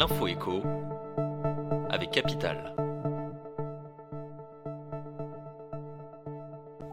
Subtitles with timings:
[0.00, 0.26] l'info
[1.90, 2.74] avec Capital.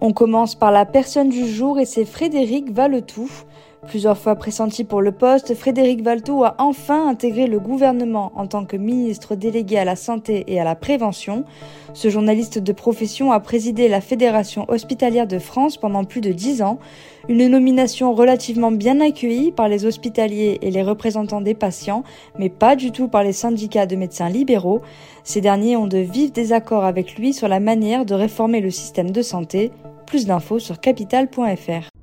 [0.02, 3.30] On commence par la personne du jour et c'est Frédéric Valetou.
[3.88, 8.66] Plusieurs fois pressenti pour le poste, Frédéric Valtou a enfin intégré le gouvernement en tant
[8.66, 11.46] que ministre délégué à la santé et à la prévention.
[11.94, 16.62] Ce journaliste de profession a présidé la Fédération hospitalière de France pendant plus de dix
[16.62, 16.80] ans,
[17.30, 22.04] une nomination relativement bien accueillie par les hospitaliers et les représentants des patients,
[22.38, 24.82] mais pas du tout par les syndicats de médecins libéraux.
[25.24, 29.12] Ces derniers ont de vifs désaccords avec lui sur la manière de réformer le système
[29.12, 29.72] de santé.
[30.06, 31.97] Plus d'infos sur capital.fr.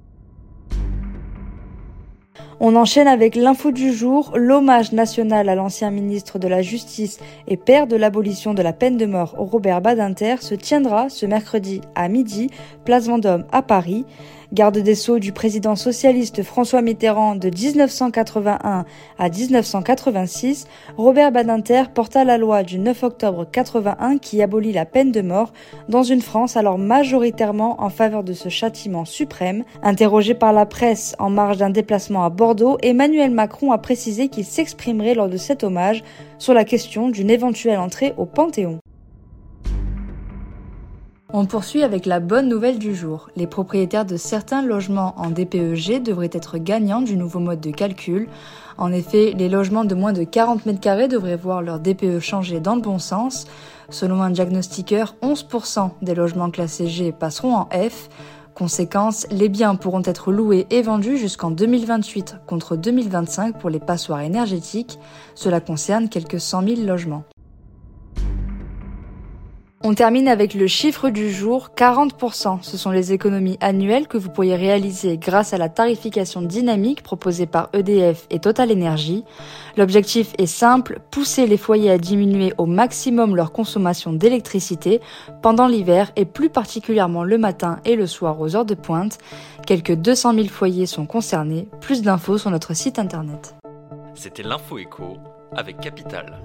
[2.61, 7.19] On enchaîne avec l'info du jour, l'hommage national à l'ancien ministre de la Justice
[7.49, 11.80] et père de l'abolition de la peine de mort Robert Badinter se tiendra ce mercredi
[11.97, 12.51] à midi,
[12.85, 14.05] place Vendôme à Paris.
[14.53, 18.85] Garde des Sceaux du président socialiste François Mitterrand de 1981
[19.19, 20.66] à 1986,
[20.97, 25.52] Robert Badinter porta la loi du 9 octobre 81 qui abolit la peine de mort
[25.88, 29.65] dans une France alors majoritairement en faveur de ce châtiment suprême.
[29.83, 34.45] Interrogé par la presse en marge d'un déplacement à Bordeaux, Emmanuel Macron a précisé qu'il
[34.45, 36.05] s'exprimerait lors de cet hommage
[36.38, 38.79] sur la question d'une éventuelle entrée au Panthéon.
[41.37, 43.29] On poursuit avec la bonne nouvelle du jour.
[43.35, 48.29] Les propriétaires de certains logements en DPEG devraient être gagnants du nouveau mode de calcul.
[48.79, 52.60] En effet, les logements de moins de 40 mètres carrés devraient voir leur DPE changer
[52.60, 53.49] dans le bon sens.
[53.90, 58.10] Selon un diagnostiqueur, 11% des logements classés G passeront en F.
[58.55, 64.21] Conséquence, les biens pourront être loués et vendus jusqu'en 2028 contre 2025 pour les passoires
[64.21, 65.00] énergétiques.
[65.34, 67.25] Cela concerne quelques 100 000 logements.
[69.87, 72.62] On termine avec le chiffre du jour, 40%.
[72.62, 77.44] Ce sont les économies annuelles que vous pourriez réaliser grâce à la tarification dynamique proposée
[77.44, 79.25] par EDF et Total Energy.
[79.77, 85.03] L'objectif est simple, pousser les foyers à diminuer au maximum leur consommation d'électricité
[85.43, 89.19] pendant l'hiver et plus particulièrement le matin et le soir aux heures de pointe.
[89.66, 91.69] Quelques 200 000 foyers sont concernés.
[91.83, 93.55] Plus d'infos sur notre site internet.
[94.15, 94.78] C'était l'info
[95.55, 96.41] avec Capital.